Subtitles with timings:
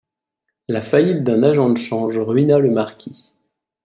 [0.67, 3.29] La faillite d’un agent de change ruina le marquis.